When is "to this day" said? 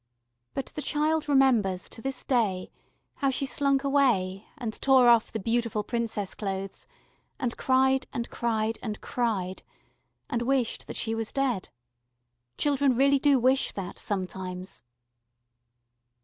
1.89-2.71